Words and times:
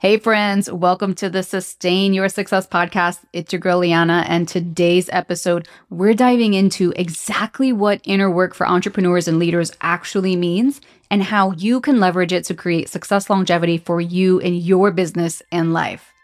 Hey, 0.00 0.16
friends, 0.16 0.70
welcome 0.70 1.12
to 1.14 1.28
the 1.28 1.42
Sustain 1.42 2.14
Your 2.14 2.28
Success 2.28 2.68
podcast. 2.68 3.18
It's 3.32 3.52
your 3.52 3.58
girl, 3.58 3.78
Liana, 3.78 4.24
and 4.28 4.46
today's 4.46 5.10
episode, 5.10 5.66
we're 5.90 6.14
diving 6.14 6.54
into 6.54 6.92
exactly 6.94 7.72
what 7.72 8.00
inner 8.04 8.30
work 8.30 8.54
for 8.54 8.68
entrepreneurs 8.68 9.26
and 9.26 9.40
leaders 9.40 9.72
actually 9.80 10.36
means 10.36 10.80
and 11.10 11.24
how 11.24 11.50
you 11.50 11.80
can 11.80 11.98
leverage 11.98 12.32
it 12.32 12.44
to 12.44 12.54
create 12.54 12.88
success 12.88 13.28
longevity 13.28 13.76
for 13.76 14.00
you 14.00 14.38
in 14.38 14.54
your 14.54 14.92
business 14.92 15.42
and 15.50 15.72
life. 15.72 16.14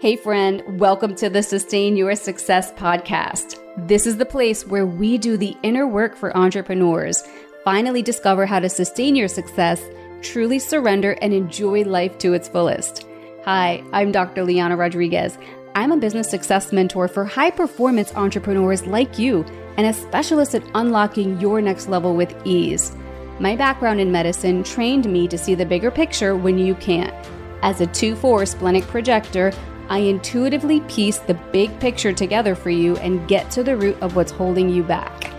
Hey, 0.00 0.16
friend, 0.16 0.80
welcome 0.80 1.14
to 1.16 1.28
the 1.28 1.42
Sustain 1.42 1.98
Your 1.98 2.16
Success 2.16 2.72
podcast. 2.72 3.58
This 3.86 4.06
is 4.06 4.16
the 4.16 4.24
place 4.24 4.66
where 4.66 4.86
we 4.86 5.18
do 5.18 5.36
the 5.36 5.54
inner 5.62 5.86
work 5.86 6.16
for 6.16 6.34
entrepreneurs, 6.34 7.22
finally 7.64 8.00
discover 8.00 8.46
how 8.46 8.60
to 8.60 8.70
sustain 8.70 9.14
your 9.14 9.28
success, 9.28 9.84
truly 10.22 10.58
surrender, 10.58 11.18
and 11.20 11.34
enjoy 11.34 11.82
life 11.82 12.16
to 12.16 12.32
its 12.32 12.48
fullest. 12.48 13.08
Hi, 13.46 13.82
I'm 13.94 14.12
Dr. 14.12 14.44
Liana 14.44 14.76
Rodriguez. 14.76 15.38
I'm 15.74 15.92
a 15.92 15.96
business 15.96 16.28
success 16.28 16.74
mentor 16.74 17.08
for 17.08 17.24
high 17.24 17.50
performance 17.50 18.14
entrepreneurs 18.14 18.86
like 18.86 19.18
you 19.18 19.46
and 19.78 19.86
a 19.86 19.94
specialist 19.94 20.54
at 20.54 20.62
unlocking 20.74 21.40
your 21.40 21.62
next 21.62 21.88
level 21.88 22.14
with 22.14 22.36
ease. 22.44 22.94
My 23.38 23.56
background 23.56 23.98
in 23.98 24.12
medicine 24.12 24.62
trained 24.62 25.10
me 25.10 25.26
to 25.26 25.38
see 25.38 25.54
the 25.54 25.64
bigger 25.64 25.90
picture 25.90 26.36
when 26.36 26.58
you 26.58 26.74
can't. 26.74 27.14
As 27.62 27.80
a 27.80 27.86
2 27.86 28.14
4 28.14 28.44
splenic 28.44 28.84
projector, 28.88 29.52
I 29.88 30.00
intuitively 30.00 30.80
piece 30.80 31.16
the 31.16 31.40
big 31.50 31.80
picture 31.80 32.12
together 32.12 32.54
for 32.54 32.68
you 32.68 32.98
and 32.98 33.26
get 33.26 33.50
to 33.52 33.62
the 33.62 33.74
root 33.74 33.96
of 34.02 34.16
what's 34.16 34.32
holding 34.32 34.68
you 34.68 34.82
back. 34.82 35.29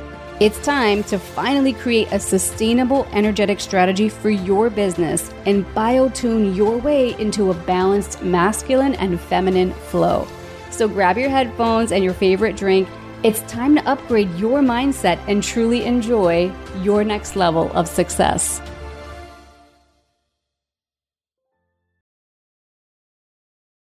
It's 0.41 0.57
time 0.65 1.03
to 1.03 1.19
finally 1.19 1.71
create 1.71 2.11
a 2.11 2.19
sustainable, 2.19 3.07
energetic 3.11 3.59
strategy 3.59 4.09
for 4.09 4.31
your 4.31 4.71
business 4.71 5.29
and 5.45 5.63
biotune 5.75 6.55
your 6.55 6.77
way 6.77 7.13
into 7.19 7.51
a 7.51 7.53
balanced 7.53 8.23
masculine 8.23 8.95
and 8.95 9.21
feminine 9.21 9.71
flow. 9.71 10.27
So 10.71 10.87
grab 10.87 11.19
your 11.19 11.29
headphones 11.29 11.91
and 11.91 12.03
your 12.03 12.15
favorite 12.15 12.57
drink. 12.57 12.89
It's 13.21 13.41
time 13.41 13.75
to 13.75 13.87
upgrade 13.87 14.33
your 14.33 14.61
mindset 14.61 15.19
and 15.27 15.43
truly 15.43 15.85
enjoy 15.85 16.51
your 16.81 17.03
next 17.03 17.35
level 17.35 17.71
of 17.73 17.87
success. 17.87 18.59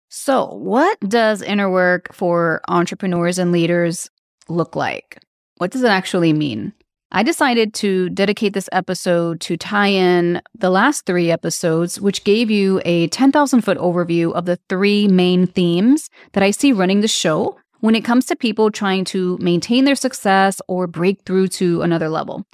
So, 0.09 0.47
what 0.47 0.99
does 0.99 1.43
inner 1.43 1.71
work 1.71 2.13
for 2.13 2.61
entrepreneurs 2.67 3.39
and 3.39 3.53
leaders 3.53 4.11
look 4.49 4.75
like? 4.75 5.21
What 5.61 5.73
does 5.73 5.83
it 5.83 5.91
actually 5.91 6.33
mean? 6.33 6.73
I 7.13 7.23
decided 7.23 7.75
to 7.75 8.09
dedicate 8.09 8.55
this 8.55 8.71
episode 8.73 9.43
to 9.43 9.59
tie 9.59 9.89
in 9.89 10.41
the 10.55 10.71
last 10.71 11.05
three 11.05 11.31
episodes, 11.31 12.01
which 12.01 12.25
gave 12.25 12.51
you 12.51 12.81
a 12.87 13.09
10,000 13.09 13.61
foot 13.61 13.77
overview 13.77 14.33
of 14.33 14.47
the 14.47 14.59
three 14.71 15.07
main 15.07 15.47
themes 15.47 16.09
that 16.33 16.43
I 16.43 16.51
see 16.51 16.73
running 16.73 17.03
the 17.03 17.09
show 17.09 17.59
when 17.81 17.95
it 17.95 18.07
comes 18.07 18.25
to 18.27 18.37
people 18.37 18.71
trying 18.71 19.05
to 19.07 19.37
maintain 19.39 19.85
their 19.85 19.97
success 19.97 20.63
or 20.67 20.87
break 20.87 21.21
through 21.27 21.49
to 21.49 21.83
another 21.83 22.09
level. 22.09 22.47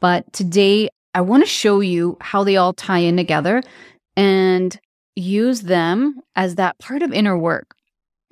But 0.00 0.32
today, 0.32 0.88
I 1.14 1.20
want 1.20 1.44
to 1.44 1.48
show 1.48 1.78
you 1.78 2.16
how 2.20 2.42
they 2.42 2.56
all 2.56 2.72
tie 2.72 2.98
in 2.98 3.16
together 3.16 3.62
and 4.16 4.76
use 5.14 5.60
them 5.60 6.20
as 6.34 6.56
that 6.56 6.76
part 6.80 7.02
of 7.02 7.12
inner 7.12 7.38
work. 7.38 7.76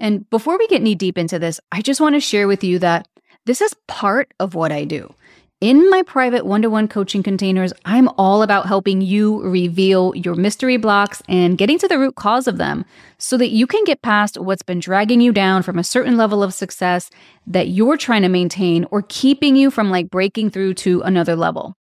And 0.00 0.28
before 0.30 0.58
we 0.58 0.66
get 0.66 0.82
knee 0.82 0.96
deep 0.96 1.16
into 1.16 1.38
this, 1.38 1.60
I 1.70 1.80
just 1.80 2.00
want 2.00 2.16
to 2.16 2.20
share 2.20 2.48
with 2.48 2.64
you 2.64 2.80
that 2.80 3.06
this 3.46 3.60
is 3.60 3.74
part 3.86 4.34
of 4.38 4.54
what 4.54 4.72
I 4.72 4.84
do. 4.84 5.14
In 5.62 5.88
my 5.88 6.02
private 6.02 6.44
one 6.44 6.60
to 6.62 6.68
one 6.68 6.86
coaching 6.86 7.22
containers, 7.22 7.72
I'm 7.86 8.08
all 8.18 8.42
about 8.42 8.66
helping 8.66 9.00
you 9.00 9.40
reveal 9.42 10.14
your 10.14 10.34
mystery 10.34 10.76
blocks 10.76 11.22
and 11.30 11.56
getting 11.56 11.78
to 11.78 11.88
the 11.88 11.98
root 11.98 12.14
cause 12.16 12.46
of 12.46 12.58
them 12.58 12.84
so 13.16 13.38
that 13.38 13.48
you 13.48 13.66
can 13.66 13.82
get 13.84 14.02
past 14.02 14.38
what's 14.38 14.62
been 14.62 14.80
dragging 14.80 15.22
you 15.22 15.32
down 15.32 15.62
from 15.62 15.78
a 15.78 15.84
certain 15.84 16.18
level 16.18 16.42
of 16.42 16.52
success 16.52 17.08
that 17.46 17.68
you're 17.68 17.96
trying 17.96 18.20
to 18.20 18.28
maintain 18.28 18.84
or 18.90 19.02
keeping 19.08 19.56
you 19.56 19.70
from 19.70 19.90
like 19.90 20.10
breaking 20.10 20.50
through 20.50 20.74
to 20.74 21.00
another 21.02 21.36
level. 21.36 21.74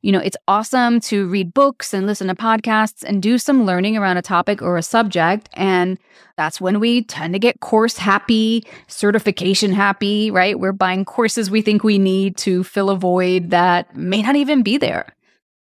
You 0.00 0.12
know, 0.12 0.20
it's 0.20 0.36
awesome 0.46 1.00
to 1.00 1.26
read 1.28 1.52
books 1.52 1.92
and 1.92 2.06
listen 2.06 2.28
to 2.28 2.34
podcasts 2.34 3.02
and 3.02 3.20
do 3.20 3.36
some 3.36 3.64
learning 3.64 3.96
around 3.96 4.16
a 4.16 4.22
topic 4.22 4.62
or 4.62 4.76
a 4.76 4.82
subject. 4.82 5.48
And 5.54 5.98
that's 6.36 6.60
when 6.60 6.78
we 6.78 7.02
tend 7.02 7.34
to 7.34 7.40
get 7.40 7.58
course 7.58 7.96
happy, 7.96 8.64
certification 8.86 9.72
happy, 9.72 10.30
right? 10.30 10.58
We're 10.58 10.72
buying 10.72 11.04
courses 11.04 11.50
we 11.50 11.62
think 11.62 11.82
we 11.82 11.98
need 11.98 12.36
to 12.38 12.62
fill 12.62 12.90
a 12.90 12.96
void 12.96 13.50
that 13.50 13.96
may 13.96 14.22
not 14.22 14.36
even 14.36 14.62
be 14.62 14.78
there. 14.78 15.12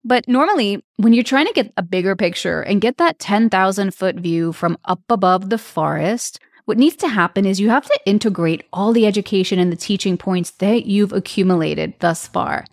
But 0.05 0.27
normally, 0.27 0.83
when 0.97 1.13
you're 1.13 1.23
trying 1.23 1.47
to 1.47 1.53
get 1.53 1.73
a 1.75 1.83
bigger 1.83 2.15
picture 2.15 2.61
and 2.61 2.81
get 2.81 2.97
that 2.97 3.19
10,000 3.19 3.93
foot 3.93 4.15
view 4.15 4.53
from 4.53 4.77
up 4.85 5.01
above 5.09 5.49
the 5.49 5.57
forest, 5.57 6.39
what 6.65 6.77
needs 6.77 6.95
to 6.97 7.09
happen 7.09 7.45
is 7.45 7.59
you 7.59 7.69
have 7.69 7.85
to 7.85 7.99
integrate 8.05 8.65
all 8.71 8.93
the 8.93 9.05
education 9.05 9.59
and 9.59 9.71
the 9.71 9.77
teaching 9.77 10.17
points 10.17 10.51
that 10.51 10.85
you've 10.85 11.11
accumulated 11.11 11.93
thus 11.99 12.27
far. 12.27 12.65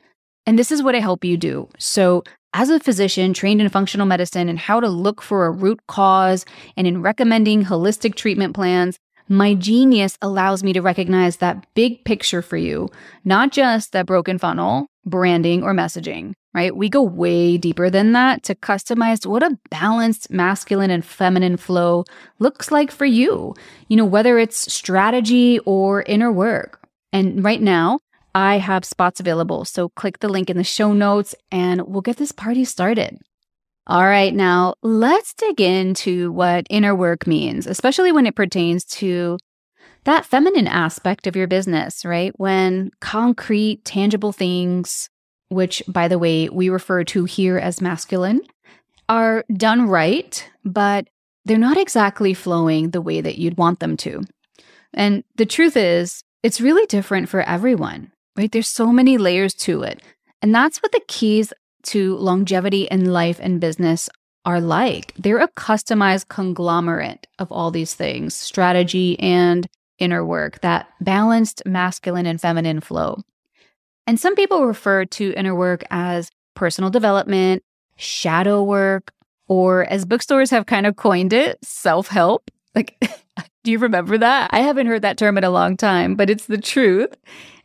And 0.51 0.59
this 0.59 0.73
is 0.73 0.83
what 0.83 0.97
I 0.97 0.99
help 0.99 1.25
you 1.25 1.37
do. 1.37 1.69
So, 1.79 2.25
as 2.55 2.71
a 2.71 2.81
physician 2.81 3.33
trained 3.33 3.61
in 3.61 3.69
functional 3.69 4.05
medicine 4.05 4.49
and 4.49 4.59
how 4.59 4.81
to 4.81 4.89
look 4.89 5.23
for 5.23 5.47
a 5.47 5.51
root 5.53 5.79
cause 5.87 6.45
and 6.77 6.89
in 6.89 7.03
recommending 7.03 7.65
holistic 7.65 8.17
treatment 8.17 8.53
plans, 8.57 8.99
my 9.29 9.55
genius 9.55 10.19
allows 10.21 10.65
me 10.65 10.73
to 10.73 10.83
recognize 10.83 11.37
that 11.37 11.73
big 11.75 12.05
picture 12.05 12.43
for 12.43 12.57
you, 12.57 12.89
not 13.25 13.53
just 13.53 13.93
that 13.93 14.07
broken 14.07 14.39
funnel, 14.41 14.89
branding, 15.07 15.63
or 15.63 15.73
messaging, 15.73 16.33
right? 16.53 16.75
We 16.75 16.89
go 16.89 17.01
way 17.01 17.57
deeper 17.57 17.89
than 17.89 18.11
that 18.15 18.43
to 18.43 18.57
customize 18.57 19.25
what 19.25 19.45
a 19.45 19.57
balanced 19.71 20.33
masculine 20.33 20.91
and 20.91 21.05
feminine 21.05 21.59
flow 21.59 22.03
looks 22.41 22.73
like 22.73 22.91
for 22.91 23.07
you, 23.07 23.55
you 23.87 23.97
know, 23.97 24.05
whether 24.05 24.37
it's 24.37 24.73
strategy 24.73 25.61
or 25.61 26.03
inner 26.03 26.33
work. 26.33 26.81
And 27.13 27.45
right 27.45 27.63
now, 27.63 28.01
I 28.35 28.59
have 28.59 28.85
spots 28.85 29.21
available. 29.21 29.65
So 29.65 29.89
click 29.91 30.21
the 30.21 30.29
link 30.29 30.51
in 30.51 30.57
the 30.57 30.65
show 30.65 30.93
notes 30.93 31.35
and 31.51 31.83
we'll 31.83 32.03
get 32.03 32.17
this 32.17 32.33
party 32.33 32.65
started. 32.65 33.19
All 33.87 34.05
right, 34.05 34.33
now 34.33 34.75
let's 34.83 35.35
dig 35.35 35.61
into 35.61 36.31
what 36.31 36.67
inner 36.71 36.95
work 36.95 37.27
means, 37.27 37.67
especially 37.67 38.13
when 38.13 38.27
it 38.27 38.37
pertains 38.37 38.85
to 38.85 39.39
that 40.05 40.25
feminine 40.25 40.69
aspect 40.69 41.27
of 41.27 41.35
your 41.35 41.49
business, 41.49 42.05
right? 42.05 42.33
When 42.37 42.91
concrete, 43.01 43.85
tangible 43.85 44.33
things, 44.33 45.09
which 45.49 45.83
by 45.89 46.07
the 46.09 46.19
way, 46.19 46.49
we 46.49 46.69
refer 46.69 47.03
to 47.05 47.25
here 47.25 47.59
as 47.59 47.81
masculine, 47.81 48.43
are 49.09 49.45
done 49.53 49.89
right, 49.89 50.49
but 50.65 51.09
they're 51.45 51.59
not 51.59 51.77
exactly 51.77 52.33
flowing 52.33 52.91
the 52.91 53.01
way 53.03 53.21
that 53.21 53.39
you'd 53.39 53.59
want 53.59 53.81
them 53.81 53.97
to. 53.99 54.23
And 54.95 55.25
the 55.37 55.47
truth 55.47 55.77
is, 55.77 56.23
it's 56.43 56.61
really 56.61 56.87
different 56.87 57.29
for 57.29 57.41
everyone 57.43 58.13
right? 58.37 58.51
There's 58.51 58.69
so 58.69 58.93
many 58.93 59.19
layers 59.19 59.55
to 59.55 59.83
it. 59.83 60.03
And 60.43 60.55
that's 60.55 60.83
what 60.83 60.93
the 60.93 61.03
keys 61.09 61.53
to 61.85 62.17
longevity 62.17 62.85
in 62.85 63.13
life 63.13 63.39
and 63.43 63.61
business 63.61 64.09
are 64.45 64.61
like. 64.61 65.13
They're 65.17 65.39
a 65.39 65.49
customized 65.49 66.29
conglomerate 66.29 67.27
of 67.39 67.51
all 67.53 67.71
these 67.71 67.95
things 67.95 68.35
strategy 68.35 69.19
and 69.21 69.67
inner 69.99 70.25
work, 70.25 70.61
that 70.63 70.89
balanced 71.01 71.63
masculine 71.67 72.27
and 72.27 72.41
feminine 72.41 72.81
flow. 72.81 73.23
And 74.07 74.19
some 74.19 74.35
people 74.35 74.67
refer 74.67 75.05
to 75.05 75.35
inner 75.37 75.55
work 75.55 75.85
as 75.91 76.31
personal 76.55 76.91
development, 76.91 77.63
shadow 77.97 78.63
work, 78.63 79.13
or 79.47 79.85
as 79.85 80.05
bookstores 80.05 80.51
have 80.51 80.67
kind 80.67 80.87
of 80.87 80.97
coined 80.97 81.33
it, 81.33 81.59
self 81.63 82.09
help. 82.09 82.51
Like, 82.75 82.97
do 83.65 83.71
you 83.71 83.79
remember 83.79 84.17
that? 84.17 84.51
I 84.53 84.61
haven't 84.61 84.87
heard 84.87 85.03
that 85.03 85.19
term 85.19 85.37
in 85.37 85.45
a 85.45 85.51
long 85.51 85.77
time, 85.77 86.15
but 86.15 86.31
it's 86.31 86.47
the 86.47 86.59
truth. 86.59 87.15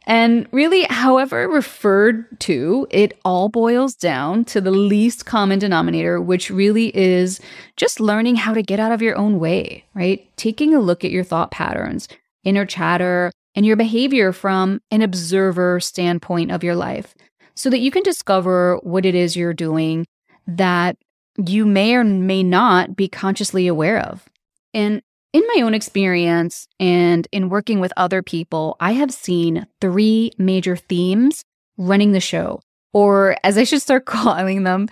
And 0.07 0.47
really, 0.51 0.83
however 0.83 1.47
referred 1.47 2.39
to, 2.41 2.88
it 2.91 3.19
all 3.25 3.49
boils 3.49 3.95
down 3.95 4.45
to 4.45 4.61
the 4.61 4.71
least 4.71 5.25
common 5.25 5.57
denominator, 5.57 6.21
which 6.21 6.49
really 6.49 6.95
is 6.95 7.39
just 7.75 7.99
learning 7.99 8.35
how 8.35 8.53
to 8.53 8.61
get 8.61 8.79
out 8.79 8.91
of 8.91 9.01
your 9.01 9.16
own 9.16 9.39
way, 9.39 9.85
right? 9.95 10.29
Taking 10.37 10.75
a 10.75 10.79
look 10.79 11.03
at 11.03 11.11
your 11.11 11.23
thought 11.23 11.49
patterns, 11.49 12.07
inner 12.43 12.66
chatter, 12.66 13.31
and 13.55 13.66
your 13.66 13.78
behavior 13.78 14.31
from 14.31 14.81
an 14.91 15.02
observer 15.02 15.79
standpoint 15.79 16.52
of 16.52 16.63
your 16.63 16.75
life 16.75 17.16
so 17.55 17.69
that 17.69 17.79
you 17.79 17.90
can 17.90 18.03
discover 18.03 18.78
what 18.84 19.05
it 19.05 19.16
is 19.16 19.35
you're 19.35 19.53
doing 19.53 20.05
that 20.46 20.97
you 21.37 21.66
may 21.66 21.96
or 21.96 22.03
may 22.03 22.43
not 22.43 22.96
be 22.96 23.07
consciously 23.07 23.67
aware 23.67 23.99
of. 23.99 24.25
And 24.73 25.02
in 25.35 25.43
my 25.53 25.64
own 25.64 25.73
experience 25.73 26.66
and 26.79 27.28
in 27.34 27.49
working 27.49 27.82
with 27.82 27.91
other 27.97 28.23
people, 28.23 28.78
I 28.79 28.93
have 28.93 29.11
seen 29.11 29.67
three 29.82 30.32
major 30.37 30.78
themes 30.78 31.43
running 31.78 32.14
the 32.14 32.22
show, 32.22 32.61
or 32.93 33.35
as 33.43 33.58
I 33.58 33.66
should 33.66 33.82
start 33.82 34.05
calling 34.05 34.64
them, 34.64 34.87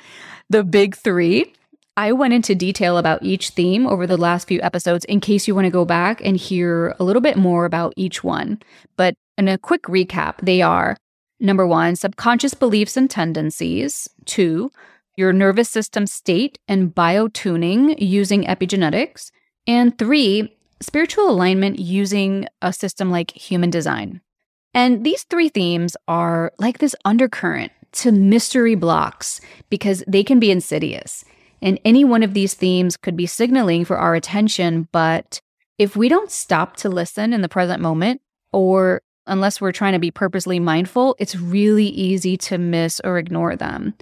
the 0.50 0.66
big 0.66 0.98
three. 0.98 1.54
I 1.96 2.12
went 2.12 2.34
into 2.34 2.56
detail 2.56 2.98
about 2.98 3.24
each 3.24 3.52
theme 3.52 3.88
over 3.88 4.06
the 4.06 4.18
last 4.18 4.50
few 4.50 4.60
episodes 4.62 5.06
in 5.06 5.22
case 5.22 5.48
you 5.48 5.56
want 5.56 5.64
to 5.64 5.72
go 5.72 5.86
back 5.86 6.20
and 6.26 6.36
hear 6.36 6.94
a 7.00 7.06
little 7.06 7.22
bit 7.22 7.38
more 7.38 7.64
about 7.64 7.94
each 7.96 8.22
one. 8.22 8.62
But 8.98 9.14
in 9.38 9.48
a 9.48 9.58
quick 9.58 9.84
recap, 9.84 10.42
they 10.42 10.62
are 10.62 10.98
number 11.40 11.66
one, 11.66 11.96
subconscious 11.96 12.54
beliefs 12.54 12.98
and 12.98 13.10
tendencies, 13.10 14.10
two, 14.26 14.72
your 15.16 15.32
nervous 15.32 15.70
system 15.70 16.06
state 16.06 16.60
and 16.68 16.94
biotuning 16.94 17.96
using 17.98 18.44
epigenetics. 18.44 19.32
And 19.68 19.98
three, 19.98 20.56
spiritual 20.82 21.30
alignment 21.30 21.80
using 21.80 22.48
a 22.62 22.74
system 22.74 23.12
like 23.12 23.32
human 23.32 23.70
design. 23.70 24.22
And 24.74 25.04
these 25.04 25.24
three 25.24 25.50
themes 25.50 25.96
are 26.08 26.52
like 26.58 26.80
this 26.80 26.96
undercurrent 27.06 27.72
to 27.94 28.12
mystery 28.12 28.76
blocks 28.76 29.40
because 29.70 30.04
they 30.08 30.24
can 30.24 30.40
be 30.40 30.52
insidious. 30.52 31.24
And 31.62 31.80
any 31.86 32.04
one 32.04 32.24
of 32.24 32.34
these 32.34 32.56
themes 32.56 32.98
could 32.98 33.16
be 33.16 33.28
signaling 33.28 33.86
for 33.86 33.98
our 33.98 34.16
attention. 34.16 34.90
But 34.92 35.40
if 35.78 35.96
we 35.96 36.10
don't 36.10 36.32
stop 36.32 36.76
to 36.78 36.90
listen 36.90 37.34
in 37.34 37.42
the 37.42 37.50
present 37.50 37.82
moment, 37.82 38.22
or 38.52 39.02
unless 39.26 39.62
we're 39.62 39.72
trying 39.72 39.94
to 39.94 40.00
be 40.00 40.12
purposely 40.12 40.60
mindful, 40.60 41.16
it's 41.20 41.36
really 41.36 41.88
easy 41.88 42.36
to 42.38 42.58
miss 42.58 43.00
or 43.04 43.18
ignore 43.18 43.56
them. 43.56 43.94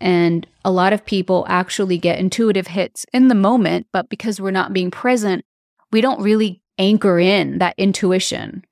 And 0.00 0.46
a 0.64 0.70
lot 0.70 0.92
of 0.92 1.04
people 1.04 1.44
actually 1.48 1.98
get 1.98 2.18
intuitive 2.18 2.68
hits 2.68 3.04
in 3.12 3.28
the 3.28 3.34
moment, 3.34 3.86
but 3.92 4.08
because 4.08 4.40
we're 4.40 4.50
not 4.50 4.72
being 4.72 4.90
present, 4.90 5.44
we 5.92 6.00
don't 6.00 6.22
really 6.22 6.62
anchor 6.78 7.18
in 7.18 7.58
that 7.58 7.74
intuition. 7.76 8.64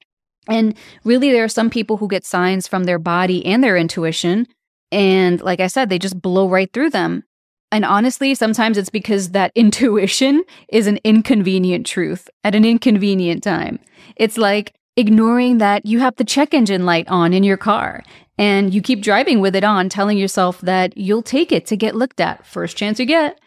And 0.48 0.74
really, 1.04 1.30
there 1.30 1.44
are 1.44 1.48
some 1.48 1.68
people 1.68 1.98
who 1.98 2.08
get 2.08 2.24
signs 2.24 2.66
from 2.66 2.84
their 2.84 2.98
body 2.98 3.44
and 3.44 3.62
their 3.62 3.76
intuition. 3.76 4.46
And 4.90 5.40
like 5.42 5.60
I 5.60 5.66
said, 5.66 5.90
they 5.90 5.98
just 5.98 6.20
blow 6.20 6.48
right 6.48 6.72
through 6.72 6.90
them. 6.90 7.24
And 7.70 7.84
honestly, 7.84 8.34
sometimes 8.34 8.78
it's 8.78 8.88
because 8.88 9.30
that 9.30 9.52
intuition 9.54 10.42
is 10.70 10.86
an 10.86 10.98
inconvenient 11.04 11.86
truth 11.86 12.30
at 12.44 12.54
an 12.54 12.64
inconvenient 12.64 13.42
time. 13.42 13.78
It's 14.16 14.38
like 14.38 14.74
ignoring 14.98 15.58
that 15.58 15.86
you 15.86 16.00
have 16.00 16.16
the 16.16 16.24
check 16.24 16.52
engine 16.52 16.84
light 16.84 17.06
on 17.08 17.32
in 17.32 17.44
your 17.44 17.56
car 17.56 18.02
and 18.36 18.74
you 18.74 18.82
keep 18.82 19.00
driving 19.00 19.40
with 19.40 19.54
it 19.54 19.62
on, 19.62 19.88
telling 19.88 20.18
yourself 20.18 20.60
that 20.60 20.96
you'll 20.96 21.22
take 21.22 21.52
it 21.52 21.66
to 21.66 21.76
get 21.76 21.94
looked 21.94 22.20
at 22.20 22.44
first 22.44 22.76
chance 22.76 22.98
you 22.98 23.06
get. 23.06 23.38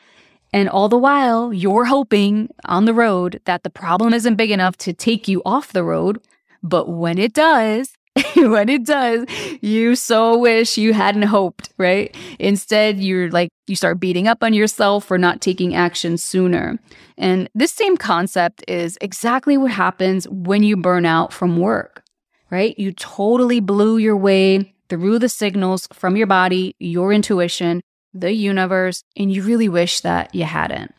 And 0.54 0.70
all 0.70 0.90
the 0.90 0.98
while, 0.98 1.54
you're 1.54 1.86
hoping 1.86 2.50
on 2.66 2.86
the 2.86 2.94
road 2.94 3.42
that 3.46 3.64
the 3.64 3.70
problem 3.70 4.14
isn't 4.14 4.36
big 4.36 4.52
enough 4.52 4.78
to 4.78 4.94
take 4.94 5.28
you 5.28 5.42
off 5.46 5.74
the 5.74 5.84
road. 5.84 6.22
But 6.64 6.90
when 6.90 7.18
it 7.18 7.34
does, 7.34 7.94
when 8.36 8.70
it 8.70 8.86
does, 8.86 9.26
you 9.62 9.96
so 9.96 10.38
wish 10.38 10.78
you 10.78 10.94
hadn't 10.94 11.24
hoped, 11.24 11.70
right? 11.78 12.16
Instead, 12.40 13.00
you're 13.00 13.30
like, 13.30 13.50
you 13.68 13.76
start 13.76 14.00
beating 14.00 14.28
up 14.28 14.44
on 14.44 14.54
yourself 14.54 15.06
for 15.06 15.18
not 15.18 15.42
taking 15.42 15.76
action 15.76 16.18
sooner. 16.18 16.80
And 17.18 17.50
this 17.56 17.72
same 17.72 17.98
concept 17.98 18.64
is 18.68 18.98
exactly 19.02 19.58
what 19.58 19.72
happens 19.72 20.28
when 20.30 20.64
you 20.64 20.78
burn 20.78 21.06
out 21.06 21.34
from 21.34 21.58
work, 21.58 22.04
right? 22.50 22.78
You 22.78 22.92
totally 22.94 23.60
blew 23.60 23.98
your 23.98 24.18
way 24.18 24.74
through 24.90 25.20
the 25.20 25.30
signals 25.30 25.88
from 25.94 26.16
your 26.16 26.28
body, 26.28 26.76
your 26.80 27.14
intuition, 27.14 27.82
the 28.14 28.34
universe, 28.34 29.04
and 29.16 29.32
you 29.32 29.44
really 29.44 29.70
wish 29.70 30.02
that 30.02 30.34
you 30.36 30.44
hadn't. 30.44 30.94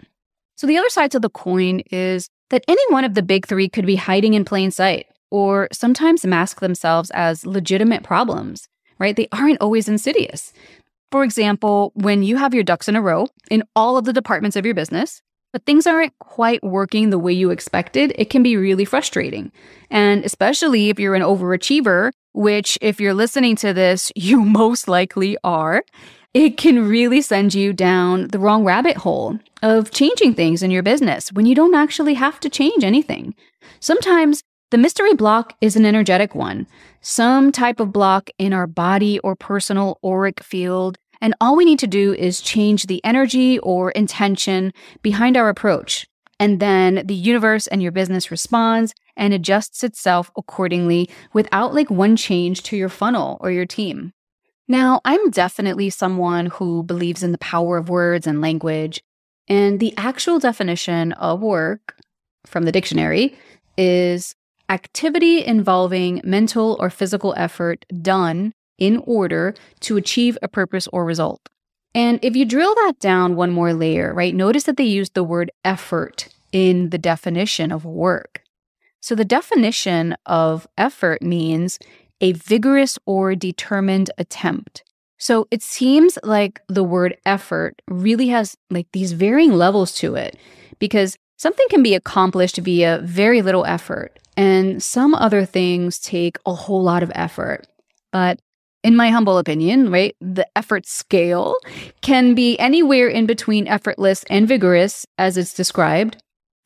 So, 0.57 0.67
the 0.67 0.79
other 0.79 0.89
side 0.89 1.11
to 1.11 1.21
the 1.21 1.29
coin 1.29 1.81
is 1.91 2.29
that 2.51 2.65
any 2.69 2.83
one 2.89 3.05
of 3.05 3.15
the 3.15 3.23
big 3.23 3.47
three 3.47 3.69
could 3.69 3.87
be 3.87 3.97
hiding 3.97 4.35
in 4.35 4.45
plain 4.45 4.71
sight 4.71 5.07
or 5.33 5.67
sometimes 5.73 6.25
mask 6.25 6.61
themselves 6.61 7.11
as 7.13 7.47
legitimate 7.47 8.03
problems, 8.03 8.69
right? 8.99 9.17
They 9.17 9.29
aren't 9.33 9.61
always 9.61 9.89
insidious. 9.89 10.53
For 11.11 11.25
example, 11.25 11.93
when 11.95 12.23
you 12.23 12.37
have 12.37 12.55
your 12.55 12.63
ducks 12.63 12.89
in 12.89 12.97
a 12.97 13.03
row 13.03 13.29
in 13.51 13.65
all 13.75 13.97
of 13.97 14.05
the 14.05 14.13
departments 14.13 14.57
of 14.57 14.65
your 14.65 14.75
business, 14.75 15.23
but 15.53 15.65
things 15.67 15.87
aren't 15.87 16.19
quite 16.19 16.63
working 16.63 17.11
the 17.11 17.19
way 17.19 17.33
you 17.33 17.51
expected, 17.51 18.15
it 18.17 18.31
can 18.31 18.43
be 18.43 18.57
really 18.57 18.85
frustrating. 18.85 19.51
And 19.91 20.25
especially 20.25 20.89
if 20.89 21.01
you're 21.01 21.15
an 21.15 21.23
overachiever 21.23 22.13
which, 22.33 22.79
if 22.81 23.01
you're 23.01 23.15
listening 23.15 23.57
to 23.57 23.73
this, 23.73 24.11
you 24.17 24.43
most 24.43 24.89
likely 24.89 25.37
are, 25.45 25.85
it 26.35 26.57
can 26.57 26.89
really 26.89 27.21
send 27.21 27.55
you 27.55 27.73
down 27.73 28.29
the 28.29 28.39
wrong 28.39 28.65
rabbit 28.65 28.97
hole 28.97 29.39
of 29.63 29.91
changing 29.91 30.35
things 30.35 30.63
in 30.63 30.71
your 30.71 30.83
business 30.83 31.31
when 31.33 31.45
you 31.47 31.55
don't 31.55 31.75
actually 31.75 32.15
have 32.15 32.41
to 32.41 32.49
change 32.49 32.85
anything. 32.85 33.35
Sometimes 33.81 34.43
the 34.73 34.79
mystery 34.79 35.13
block 35.13 35.55
is 35.61 35.77
an 35.77 35.85
energetic 35.85 36.35
one, 36.35 36.67
some 37.03 37.53
type 37.53 37.79
of 37.79 37.93
block 37.93 38.31
in 38.39 38.55
our 38.55 38.67
body 38.67 39.19
or 39.19 39.37
personal 39.37 39.99
auric 40.03 40.43
field. 40.43 40.97
And 41.21 41.35
all 41.43 41.57
we 41.57 41.67
need 41.67 41.79
to 41.81 41.87
do 41.87 42.15
is 42.15 42.41
change 42.41 42.87
the 42.87 43.05
energy 43.05 43.59
or 43.59 43.91
intention 43.91 44.73
behind 45.03 45.37
our 45.37 45.51
approach. 45.51 46.07
And 46.41 46.59
then 46.59 47.03
the 47.05 47.15
universe 47.15 47.67
and 47.67 47.83
your 47.83 47.93
business 47.93 48.31
responds 48.31 48.95
and 49.15 49.35
adjusts 49.35 49.85
itself 49.85 50.31
accordingly 50.39 51.11
without 51.35 51.75
like 51.75 51.91
one 51.91 52.17
change 52.17 52.63
to 52.63 52.77
your 52.77 52.89
funnel 52.89 53.37
or 53.43 53.51
your 53.51 53.67
team. 53.67 54.15
Now, 54.69 55.03
I'm 55.05 55.29
definitely 55.29 55.91
someone 55.91 56.47
who 56.47 56.83
believes 56.83 57.23
in 57.23 57.33
the 57.33 57.39
power 57.39 57.77
of 57.77 57.91
words 57.91 58.27
and 58.27 58.41
language. 58.41 59.03
And 59.49 59.81
the 59.81 59.93
actual 59.99 60.39
definition 60.39 61.13
of 61.13 61.43
work 61.43 61.95
from 62.47 62.65
the 62.65 62.73
dictionary 62.73 63.37
is 63.77 64.35
activity 64.69 65.45
involving 65.45 66.21
mental 66.25 66.77
or 66.81 66.91
physical 66.91 67.35
effort 67.37 67.85
done 68.01 68.53
in 68.79 69.03
order 69.07 69.55
to 69.81 69.97
achieve 69.97 70.39
a 70.43 70.49
purpose 70.49 70.89
or 70.89 71.05
result. 71.05 71.49
And 71.95 72.19
if 72.23 72.35
you 72.35 72.45
drill 72.45 72.75
that 72.75 72.99
down 72.99 73.37
one 73.37 73.51
more 73.51 73.75
layer, 73.75 74.15
right, 74.15 74.35
notice 74.35 74.65
that 74.65 74.77
they 74.77 74.85
use 74.85 75.11
the 75.11 75.25
word 75.25 75.51
effort 75.65 76.29
in 76.53 76.91
the 76.91 76.99
definition 76.99 77.71
of 77.71 77.85
work. 77.85 78.43
So 79.01 79.15
the 79.15 79.25
definition 79.25 80.17
of 80.27 80.67
effort 80.79 81.23
means 81.23 81.79
a 82.21 82.33
vigorous 82.33 82.99
or 83.05 83.35
determined 83.35 84.11
attempt. 84.17 84.85
So 85.19 85.47
it 85.51 85.63
seems 85.63 86.19
like 86.23 86.61
the 86.69 86.85
word 86.85 87.17
effort 87.27 87.83
really 87.89 88.29
has 88.29 88.57
like 88.71 88.87
these 88.93 89.13
varying 89.13 89.53
levels 89.53 89.93
to 89.97 90.15
it 90.15 90.37
because 90.79 91.17
something 91.37 91.67
can 91.69 91.83
be 91.83 91.95
accomplished 91.95 92.57
via 92.57 93.01
very 93.03 93.43
little 93.43 93.65
effort 93.67 94.19
and 94.37 94.83
some 94.83 95.15
other 95.15 95.45
things 95.45 95.99
take 95.99 96.39
a 96.47 96.55
whole 96.55 96.83
lot 96.83 97.03
of 97.03 97.13
effort. 97.15 97.67
But 98.13 98.41
in 98.83 98.97
my 98.97 99.11
humble 99.11 99.39
opinion, 99.39 99.91
right, 99.91 100.17
the 100.21 100.47
effort 100.57 100.87
scale 100.87 101.57
can 102.01 102.35
be 102.35 102.59
anywhere 102.59 103.09
in 103.09 103.27
between 103.27 103.69
effortless 103.69 104.25
and 104.25 104.49
vigorous 104.49 105.07
as 105.19 105.37
it's 105.37 105.55
described. 105.55 106.17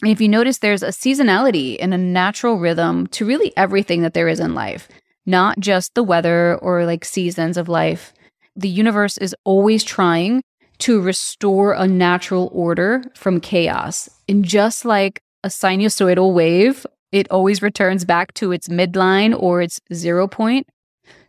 And 0.02 0.10
if 0.10 0.20
you 0.20 0.28
notice, 0.28 0.58
there's 0.58 0.82
a 0.82 0.88
seasonality 0.88 1.76
and 1.80 1.92
a 1.92 1.98
natural 1.98 2.58
rhythm 2.58 3.06
to 3.08 3.26
really 3.26 3.52
everything 3.56 4.02
that 4.02 4.14
there 4.14 4.28
is 4.28 4.40
in 4.40 4.54
life, 4.54 4.88
not 5.24 5.58
just 5.58 5.94
the 5.94 6.02
weather 6.02 6.56
or 6.56 6.84
like 6.84 7.04
seasons 7.04 7.56
of 7.56 7.68
life. 7.68 8.12
The 8.54 8.68
universe 8.68 9.18
is 9.18 9.34
always 9.44 9.84
trying 9.84 10.42
to 10.78 11.00
restore 11.00 11.72
a 11.72 11.86
natural 11.86 12.50
order 12.52 13.02
from 13.14 13.40
chaos. 13.40 14.08
And 14.28 14.44
just 14.44 14.84
like 14.84 15.20
a 15.44 15.48
sinusoidal 15.48 16.32
wave, 16.32 16.86
it 17.16 17.30
always 17.30 17.62
returns 17.62 18.04
back 18.04 18.34
to 18.34 18.52
its 18.52 18.68
midline 18.68 19.34
or 19.34 19.62
its 19.62 19.80
zero 19.90 20.28
point. 20.28 20.68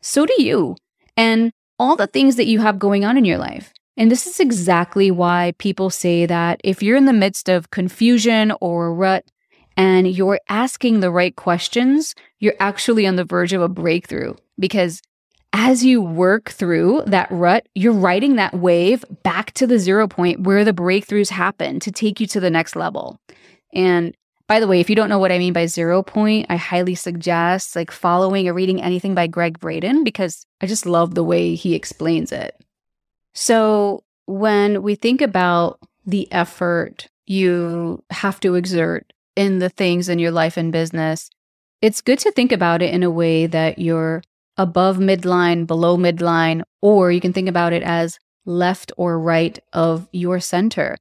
So 0.01 0.25
do 0.25 0.33
you. 0.37 0.75
And 1.15 1.53
all 1.79 1.95
the 1.95 2.07
things 2.07 2.35
that 2.35 2.45
you 2.45 2.59
have 2.59 2.77
going 2.77 3.05
on 3.05 3.17
in 3.17 3.23
your 3.23 3.37
life. 3.37 3.73
And 3.95 4.11
this 4.11 4.27
is 4.27 4.41
exactly 4.41 5.11
why 5.11 5.53
people 5.59 5.89
say 5.89 6.25
that 6.25 6.59
if 6.61 6.83
you're 6.83 6.97
in 6.97 7.05
the 7.05 7.13
midst 7.13 7.47
of 7.47 7.71
confusion 7.71 8.51
or 8.59 8.87
a 8.87 8.93
rut 8.93 9.23
and 9.77 10.09
you're 10.09 10.41
asking 10.49 10.99
the 10.99 11.09
right 11.09 11.35
questions, 11.37 12.13
you're 12.39 12.59
actually 12.59 13.07
on 13.07 13.15
the 13.15 13.23
verge 13.23 13.53
of 13.53 13.61
a 13.61 13.69
breakthrough 13.69 14.33
because 14.59 15.01
as 15.53 15.85
you 15.85 16.01
work 16.01 16.49
through 16.49 17.03
that 17.07 17.31
rut, 17.31 17.65
you're 17.75 17.93
riding 17.93 18.35
that 18.35 18.55
wave 18.55 19.05
back 19.23 19.53
to 19.53 19.65
the 19.65 19.79
zero 19.79 20.05
point 20.05 20.41
where 20.41 20.65
the 20.65 20.73
breakthroughs 20.73 21.29
happen 21.29 21.79
to 21.79 21.93
take 21.93 22.19
you 22.19 22.27
to 22.27 22.41
the 22.41 22.49
next 22.49 22.75
level. 22.75 23.21
And 23.73 24.13
by 24.47 24.59
the 24.61 24.67
way, 24.67 24.79
if 24.79 24.89
you 24.89 24.95
don't 24.95 25.09
know 25.09 25.19
what 25.19 25.31
I 25.31 25.39
mean 25.39 25.53
by 25.53 25.65
zero 25.65 26.01
point, 26.01 26.45
I 26.49 26.55
highly 26.55 26.95
suggest 26.95 27.75
like 27.75 27.91
following 27.91 28.47
or 28.47 28.53
reading 28.53 28.81
anything 28.81 29.13
by 29.13 29.27
Gregg 29.27 29.59
Braden 29.59 30.03
because 30.03 30.45
I 30.61 30.67
just 30.67 30.85
love 30.85 31.15
the 31.15 31.23
way 31.23 31.55
he 31.55 31.75
explains 31.75 32.31
it. 32.31 32.55
So 33.33 34.03
when 34.25 34.81
we 34.83 34.95
think 34.95 35.21
about 35.21 35.79
the 36.05 36.31
effort 36.31 37.07
you 37.25 38.03
have 38.09 38.39
to 38.39 38.55
exert 38.55 39.11
in 39.35 39.59
the 39.59 39.69
things 39.69 40.07
in 40.07 40.17
your 40.17 40.31
life 40.31 40.55
and 40.55 40.71
business, 40.71 41.29
it's 41.81 42.01
good 42.01 42.19
to 42.19 42.31
think 42.31 42.51
about 42.53 42.81
it 42.81 42.93
in 42.93 43.03
a 43.03 43.11
way 43.11 43.47
that 43.47 43.79
you're 43.79 44.23
above 44.57 44.97
midline, 44.97 45.67
below 45.67 45.97
midline, 45.97 46.63
or 46.81 47.11
you 47.11 47.21
can 47.21 47.33
think 47.33 47.49
about 47.49 47.73
it 47.73 47.83
as 47.83 48.17
left 48.45 48.91
or 48.97 49.19
right 49.19 49.59
of 49.73 50.07
your 50.11 50.39
center. 50.39 50.97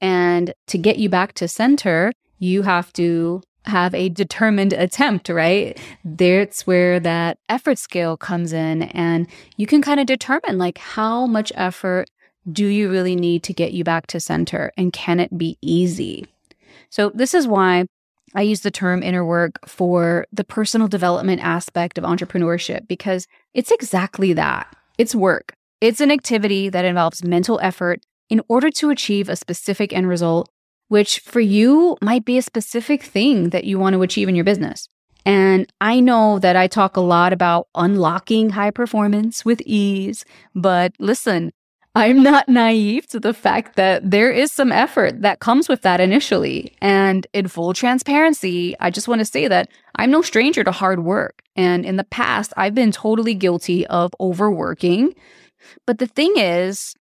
And 0.00 0.52
to 0.66 0.78
get 0.78 0.98
you 0.98 1.08
back 1.08 1.34
to 1.34 1.46
center, 1.46 2.12
you 2.38 2.62
have 2.62 2.92
to 2.94 3.42
have 3.64 3.94
a 3.94 4.08
determined 4.08 4.72
attempt, 4.72 5.28
right? 5.28 5.78
That's 6.04 6.66
where 6.66 7.00
that 7.00 7.38
effort 7.48 7.78
scale 7.78 8.16
comes 8.16 8.52
in. 8.52 8.82
And 8.82 9.26
you 9.56 9.66
can 9.66 9.82
kind 9.82 9.98
of 9.98 10.06
determine 10.06 10.58
like 10.58 10.78
how 10.78 11.26
much 11.26 11.52
effort 11.56 12.08
do 12.50 12.66
you 12.66 12.90
really 12.90 13.16
need 13.16 13.42
to 13.44 13.52
get 13.52 13.72
you 13.72 13.82
back 13.82 14.06
to 14.08 14.20
center? 14.20 14.72
And 14.76 14.92
can 14.92 15.18
it 15.18 15.36
be 15.36 15.58
easy? 15.60 16.26
So, 16.90 17.10
this 17.12 17.34
is 17.34 17.48
why 17.48 17.86
I 18.34 18.42
use 18.42 18.60
the 18.60 18.70
term 18.70 19.02
inner 19.02 19.24
work 19.24 19.66
for 19.66 20.26
the 20.32 20.44
personal 20.44 20.88
development 20.88 21.42
aspect 21.42 21.98
of 21.98 22.04
entrepreneurship 22.04 22.86
because 22.86 23.26
it's 23.54 23.70
exactly 23.70 24.32
that. 24.34 24.74
It's 24.98 25.14
work. 25.14 25.54
It's 25.80 26.00
an 26.00 26.10
activity 26.10 26.68
that 26.68 26.84
involves 26.84 27.24
mental 27.24 27.58
effort 27.62 28.04
in 28.28 28.42
order 28.48 28.70
to 28.70 28.90
achieve 28.90 29.28
a 29.28 29.36
specific 29.36 29.92
end 29.92 30.08
result, 30.08 30.50
which 30.88 31.20
for 31.20 31.40
you 31.40 31.96
might 32.00 32.24
be 32.24 32.38
a 32.38 32.42
specific 32.42 33.02
thing 33.02 33.50
that 33.50 33.64
you 33.64 33.78
want 33.78 33.94
to 33.94 34.02
achieve 34.02 34.28
in 34.28 34.34
your 34.34 34.44
business. 34.44 34.88
And 35.24 35.70
I 35.80 35.98
know 35.98 36.38
that 36.38 36.54
I 36.54 36.68
talk 36.68 36.96
a 36.96 37.00
lot 37.00 37.32
about 37.32 37.66
unlocking 37.74 38.50
high 38.50 38.70
performance 38.70 39.44
with 39.44 39.60
ease, 39.62 40.24
but 40.54 40.92
listen, 41.00 41.52
I'm 41.96 42.22
not 42.22 42.48
naive 42.48 43.06
to 43.08 43.18
the 43.18 43.32
fact 43.32 43.76
that 43.76 44.10
there 44.10 44.30
is 44.30 44.52
some 44.52 44.70
effort 44.70 45.22
that 45.22 45.40
comes 45.40 45.66
with 45.66 45.80
that 45.80 45.98
initially. 45.98 46.76
And 46.82 47.26
in 47.32 47.48
full 47.48 47.72
transparency, 47.72 48.76
I 48.78 48.90
just 48.90 49.08
want 49.08 49.20
to 49.20 49.24
say 49.24 49.48
that 49.48 49.70
I'm 49.96 50.10
no 50.10 50.20
stranger 50.20 50.62
to 50.62 50.72
hard 50.72 51.04
work. 51.04 51.42
And 51.56 51.86
in 51.86 51.96
the 51.96 52.04
past, 52.04 52.52
I've 52.56 52.74
been 52.74 52.92
totally 52.92 53.34
guilty 53.34 53.86
of 53.86 54.14
overworking. 54.20 55.14
But 55.86 55.98
the 55.98 56.06
thing 56.06 56.34
is, 56.36 56.94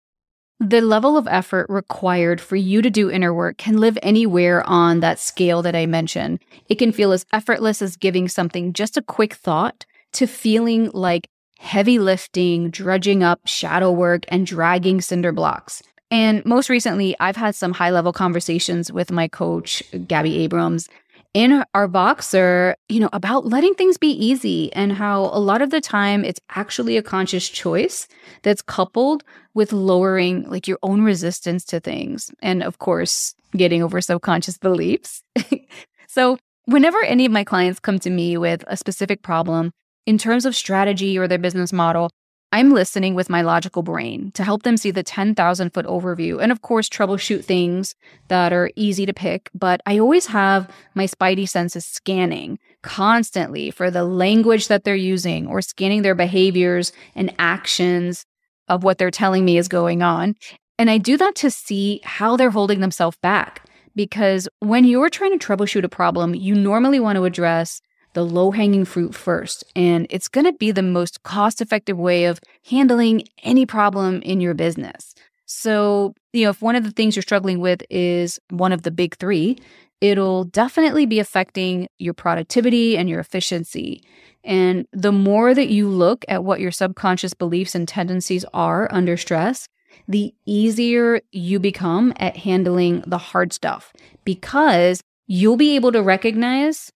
the 0.60 0.80
level 0.80 1.16
of 1.16 1.26
effort 1.28 1.66
required 1.68 2.40
for 2.40 2.56
you 2.56 2.80
to 2.80 2.90
do 2.90 3.10
inner 3.10 3.34
work 3.34 3.58
can 3.58 3.78
live 3.78 3.98
anywhere 4.02 4.66
on 4.68 5.00
that 5.00 5.18
scale 5.18 5.62
that 5.62 5.74
I 5.74 5.86
mentioned. 5.86 6.38
It 6.68 6.76
can 6.76 6.92
feel 6.92 7.12
as 7.12 7.26
effortless 7.32 7.82
as 7.82 7.96
giving 7.96 8.28
something 8.28 8.72
just 8.72 8.96
a 8.96 9.02
quick 9.02 9.34
thought 9.34 9.84
to 10.12 10.26
feeling 10.26 10.90
like 10.92 11.28
heavy 11.58 11.98
lifting, 11.98 12.70
drudging 12.70 13.22
up 13.22 13.40
shadow 13.46 13.90
work, 13.90 14.24
and 14.28 14.46
dragging 14.46 15.00
cinder 15.00 15.32
blocks. 15.32 15.82
And 16.10 16.44
most 16.44 16.68
recently, 16.68 17.16
I've 17.18 17.36
had 17.36 17.56
some 17.56 17.72
high 17.72 17.90
level 17.90 18.12
conversations 18.12 18.92
with 18.92 19.10
my 19.10 19.26
coach, 19.26 19.82
Gabby 20.06 20.38
Abrams, 20.38 20.88
in 21.34 21.64
our 21.74 21.88
Voxer, 21.88 22.74
you 22.88 23.00
know, 23.00 23.10
about 23.12 23.44
letting 23.44 23.74
things 23.74 23.98
be 23.98 24.10
easy 24.12 24.72
and 24.72 24.92
how 24.92 25.24
a 25.24 25.40
lot 25.40 25.60
of 25.60 25.70
the 25.70 25.80
time 25.80 26.24
it's 26.24 26.40
actually 26.50 26.96
a 26.96 27.02
conscious 27.02 27.48
choice 27.48 28.06
that's 28.42 28.62
coupled 28.62 29.24
with 29.52 29.72
lowering 29.72 30.48
like 30.48 30.68
your 30.68 30.78
own 30.84 31.02
resistance 31.02 31.64
to 31.66 31.80
things. 31.80 32.30
And 32.40 32.62
of 32.62 32.78
course, 32.78 33.34
getting 33.56 33.82
over 33.82 34.00
subconscious 34.00 34.58
beliefs. 34.58 35.22
so, 36.08 36.38
whenever 36.66 37.02
any 37.02 37.26
of 37.26 37.32
my 37.32 37.42
clients 37.42 37.80
come 37.80 37.98
to 37.98 38.10
me 38.10 38.38
with 38.38 38.64
a 38.68 38.76
specific 38.76 39.22
problem 39.22 39.72
in 40.06 40.18
terms 40.18 40.46
of 40.46 40.54
strategy 40.54 41.18
or 41.18 41.26
their 41.26 41.38
business 41.38 41.72
model, 41.72 42.10
I'm 42.52 42.70
listening 42.70 43.14
with 43.14 43.28
my 43.28 43.42
logical 43.42 43.82
brain 43.82 44.30
to 44.32 44.44
help 44.44 44.62
them 44.62 44.76
see 44.76 44.92
the 44.92 45.02
10,000 45.02 45.70
foot 45.70 45.86
overview 45.86 46.40
and, 46.40 46.52
of 46.52 46.62
course, 46.62 46.88
troubleshoot 46.88 47.44
things 47.44 47.96
that 48.28 48.52
are 48.52 48.70
easy 48.76 49.06
to 49.06 49.12
pick. 49.12 49.50
But 49.52 49.80
I 49.86 49.98
always 49.98 50.26
have 50.26 50.70
my 50.94 51.06
spidey 51.06 51.48
senses 51.48 51.84
scanning 51.84 52.60
constantly 52.82 53.72
for 53.72 53.90
the 53.90 54.04
language 54.04 54.68
that 54.68 54.84
they're 54.84 54.94
using 54.94 55.48
or 55.48 55.62
scanning 55.62 56.02
their 56.02 56.14
behaviors 56.14 56.92
and 57.16 57.34
actions 57.38 58.24
of 58.68 58.84
what 58.84 58.98
they're 58.98 59.10
telling 59.10 59.44
me 59.44 59.58
is 59.58 59.66
going 59.66 60.02
on. 60.02 60.36
And 60.78 60.90
I 60.90 60.98
do 60.98 61.16
that 61.16 61.34
to 61.36 61.50
see 61.50 62.00
how 62.04 62.36
they're 62.36 62.50
holding 62.50 62.80
themselves 62.80 63.16
back. 63.18 63.68
Because 63.96 64.48
when 64.58 64.84
you're 64.84 65.10
trying 65.10 65.38
to 65.38 65.44
troubleshoot 65.44 65.84
a 65.84 65.88
problem, 65.88 66.34
you 66.34 66.54
normally 66.54 66.98
want 66.98 67.16
to 67.16 67.24
address 67.24 67.80
the 68.14 68.24
low 68.24 68.50
hanging 68.50 68.84
fruit 68.84 69.14
first. 69.14 69.64
And 69.76 70.06
it's 70.10 70.28
going 70.28 70.46
to 70.46 70.52
be 70.52 70.70
the 70.70 70.82
most 70.82 71.22
cost 71.22 71.60
effective 71.60 71.98
way 71.98 72.24
of 72.24 72.40
handling 72.68 73.24
any 73.42 73.66
problem 73.66 74.22
in 74.22 74.40
your 74.40 74.54
business. 74.54 75.14
So, 75.46 76.14
you 76.32 76.44
know, 76.44 76.50
if 76.50 76.62
one 76.62 76.76
of 76.76 76.84
the 76.84 76.90
things 76.90 77.14
you're 77.14 77.22
struggling 77.22 77.60
with 77.60 77.82
is 77.90 78.40
one 78.50 78.72
of 78.72 78.82
the 78.82 78.90
big 78.90 79.16
three, 79.16 79.58
it'll 80.00 80.44
definitely 80.44 81.06
be 81.06 81.20
affecting 81.20 81.88
your 81.98 82.14
productivity 82.14 82.96
and 82.96 83.08
your 83.08 83.20
efficiency. 83.20 84.02
And 84.42 84.86
the 84.92 85.12
more 85.12 85.54
that 85.54 85.68
you 85.68 85.88
look 85.88 86.24
at 86.28 86.44
what 86.44 86.60
your 86.60 86.70
subconscious 86.70 87.34
beliefs 87.34 87.74
and 87.74 87.86
tendencies 87.86 88.44
are 88.52 88.88
under 88.90 89.16
stress, 89.16 89.68
the 90.08 90.34
easier 90.44 91.20
you 91.30 91.58
become 91.58 92.12
at 92.16 92.36
handling 92.36 93.02
the 93.06 93.18
hard 93.18 93.52
stuff 93.52 93.92
because 94.24 95.00
you'll 95.26 95.56
be 95.56 95.76
able 95.76 95.92
to 95.92 96.02
recognize 96.02 96.92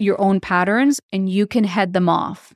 your 0.00 0.20
own 0.20 0.40
patterns 0.40 1.00
and 1.12 1.28
you 1.28 1.46
can 1.46 1.64
head 1.64 1.92
them 1.92 2.08
off. 2.08 2.52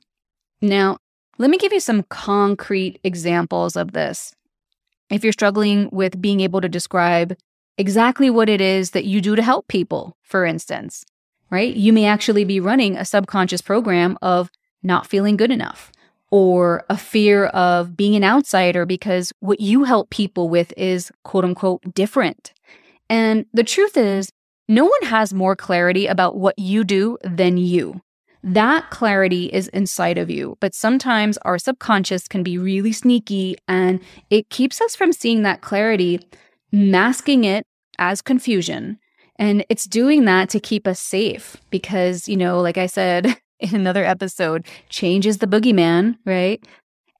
Now, 0.61 0.97
let 1.37 1.49
me 1.49 1.57
give 1.57 1.73
you 1.73 1.79
some 1.79 2.03
concrete 2.03 2.99
examples 3.03 3.75
of 3.75 3.91
this. 3.91 4.33
If 5.09 5.23
you're 5.23 5.33
struggling 5.33 5.89
with 5.91 6.21
being 6.21 6.39
able 6.39 6.61
to 6.61 6.69
describe 6.69 7.35
exactly 7.77 8.29
what 8.29 8.49
it 8.49 8.61
is 8.61 8.91
that 8.91 9.05
you 9.05 9.21
do 9.21 9.35
to 9.35 9.41
help 9.41 9.67
people, 9.67 10.15
for 10.21 10.45
instance, 10.45 11.03
right? 11.49 11.75
You 11.75 11.93
may 11.93 12.05
actually 12.05 12.45
be 12.45 12.59
running 12.59 12.95
a 12.95 13.05
subconscious 13.05 13.61
program 13.61 14.17
of 14.21 14.49
not 14.81 15.07
feeling 15.07 15.37
good 15.37 15.51
enough 15.51 15.91
or 16.31 16.83
a 16.89 16.97
fear 16.97 17.45
of 17.47 17.95
being 17.95 18.15
an 18.15 18.23
outsider 18.23 18.85
because 18.85 19.31
what 19.39 19.59
you 19.59 19.83
help 19.83 20.09
people 20.09 20.49
with 20.49 20.73
is 20.75 21.11
quote 21.23 21.45
unquote 21.45 21.93
different. 21.93 22.53
And 23.09 23.45
the 23.53 23.63
truth 23.63 23.97
is, 23.97 24.31
no 24.67 24.85
one 24.85 25.01
has 25.03 25.33
more 25.33 25.55
clarity 25.55 26.07
about 26.07 26.37
what 26.37 26.57
you 26.57 26.83
do 26.83 27.17
than 27.23 27.57
you. 27.57 28.01
That 28.43 28.89
clarity 28.89 29.45
is 29.45 29.69
inside 29.69 30.17
of 30.17 30.29
you, 30.29 30.57
but 30.59 30.75
sometimes 30.75 31.37
our 31.39 31.57
subconscious 31.57 32.27
can 32.27 32.43
be 32.43 32.57
really 32.57 32.91
sneaky 32.91 33.55
and 33.67 34.01
it 34.29 34.49
keeps 34.49 34.81
us 34.81 34.95
from 34.95 35.13
seeing 35.13 35.43
that 35.43 35.61
clarity, 35.61 36.19
masking 36.71 37.45
it 37.45 37.65
as 37.97 38.21
confusion. 38.21 38.99
And 39.37 39.65
it's 39.69 39.85
doing 39.85 40.25
that 40.25 40.49
to 40.49 40.59
keep 40.59 40.87
us 40.87 40.99
safe 40.99 41.57
because, 41.69 42.27
you 42.27 42.35
know, 42.35 42.59
like 42.61 42.77
I 42.77 42.85
said 42.85 43.37
in 43.59 43.75
another 43.75 44.03
episode, 44.03 44.65
change 44.89 45.25
is 45.25 45.37
the 45.37 45.47
boogeyman, 45.47 46.17
right? 46.25 46.63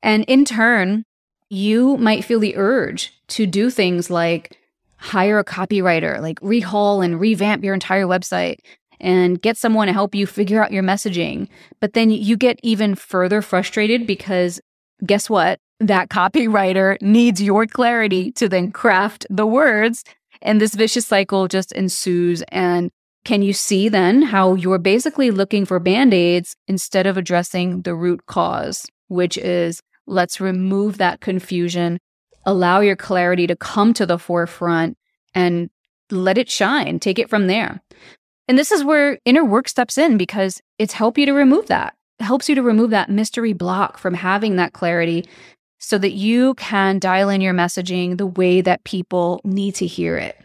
And 0.01 0.25
in 0.25 0.43
turn, 0.43 1.05
you 1.49 1.97
might 1.97 2.25
feel 2.25 2.39
the 2.39 2.57
urge 2.57 3.13
to 3.29 3.45
do 3.45 3.69
things 3.69 4.09
like 4.09 4.57
hire 5.03 5.37
a 5.37 5.43
copywriter, 5.43 6.21
like 6.21 6.39
rehaul 6.39 7.03
and 7.03 7.19
revamp 7.19 7.61
your 7.61 7.73
entire 7.73 8.05
website 8.05 8.59
and 9.01 9.41
get 9.41 9.57
someone 9.57 9.87
to 9.87 9.93
help 9.93 10.15
you 10.15 10.25
figure 10.25 10.63
out 10.63 10.71
your 10.71 10.81
messaging. 10.81 11.49
But 11.81 11.91
then 11.91 12.09
you 12.09 12.37
get 12.37 12.57
even 12.63 12.95
further 12.95 13.41
frustrated 13.41 14.07
because 14.07 14.61
guess 15.05 15.29
what? 15.29 15.59
That 15.81 16.07
copywriter 16.07 17.01
needs 17.01 17.41
your 17.41 17.67
clarity 17.67 18.31
to 18.31 18.47
then 18.47 18.71
craft 18.71 19.27
the 19.29 19.45
words. 19.45 20.05
And 20.41 20.61
this 20.61 20.73
vicious 20.73 21.05
cycle 21.05 21.49
just 21.49 21.73
ensues. 21.73 22.41
And 22.43 22.89
can 23.25 23.41
you 23.41 23.51
see 23.51 23.89
then 23.89 24.21
how 24.21 24.55
you're 24.55 24.77
basically 24.77 25.31
looking 25.31 25.65
for 25.65 25.79
band 25.81 26.13
aids 26.13 26.55
instead 26.69 27.07
of 27.07 27.17
addressing 27.17 27.81
the 27.81 27.93
root 27.93 28.25
cause, 28.25 28.85
which 29.09 29.37
is 29.37 29.81
let's 30.07 30.39
remove 30.39 30.97
that 30.97 31.19
confusion 31.19 31.99
allow 32.45 32.79
your 32.79 32.95
clarity 32.95 33.47
to 33.47 33.55
come 33.55 33.93
to 33.93 34.05
the 34.05 34.19
forefront 34.19 34.97
and 35.33 35.69
let 36.11 36.37
it 36.37 36.49
shine, 36.49 36.99
take 36.99 37.19
it 37.19 37.29
from 37.29 37.47
there. 37.47 37.81
And 38.47 38.57
this 38.57 38.71
is 38.71 38.83
where 38.83 39.19
inner 39.25 39.45
work 39.45 39.69
steps 39.69 39.97
in 39.97 40.17
because 40.17 40.61
it's 40.77 40.93
help 40.93 41.17
you 41.17 41.25
to 41.25 41.33
remove 41.33 41.67
that. 41.67 41.95
It 42.19 42.25
helps 42.25 42.49
you 42.49 42.55
to 42.55 42.61
remove 42.61 42.91
that 42.91 43.09
mystery 43.09 43.53
block 43.53 43.97
from 43.97 44.13
having 44.13 44.57
that 44.57 44.73
clarity 44.73 45.27
so 45.79 45.97
that 45.97 46.11
you 46.11 46.53
can 46.55 46.99
dial 46.99 47.29
in 47.29 47.41
your 47.41 47.53
messaging 47.53 48.17
the 48.17 48.27
way 48.27 48.61
that 48.61 48.83
people 48.83 49.41
need 49.43 49.75
to 49.75 49.85
hear 49.85 50.17
it. 50.17 50.37